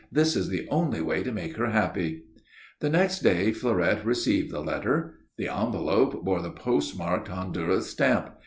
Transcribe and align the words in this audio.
"This 0.11 0.35
is 0.35 0.49
the 0.49 0.67
only 0.69 0.99
way 0.99 1.21
to 1.21 1.31
make 1.31 1.57
her 1.57 1.67
happy." 1.69 2.23
The 2.79 2.89
next 2.89 3.19
day 3.19 3.51
Fleurette 3.51 4.03
received 4.03 4.49
the 4.51 4.59
letter. 4.63 5.19
The 5.37 5.49
envelope 5.49 6.25
bore 6.25 6.41
the 6.41 6.49
postmarked 6.49 7.27
Honduras 7.27 7.91
stamp. 7.91 8.31